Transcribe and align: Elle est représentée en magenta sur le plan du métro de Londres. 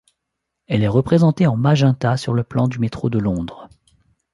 Elle 0.65 0.81
est 0.81 0.87
représentée 0.87 1.45
en 1.45 1.55
magenta 1.55 2.17
sur 2.17 2.33
le 2.33 2.43
plan 2.43 2.67
du 2.67 2.79
métro 2.79 3.11
de 3.11 3.19
Londres. 3.19 3.69